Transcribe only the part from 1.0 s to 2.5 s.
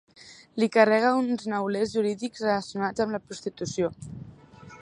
uns neulers jurídics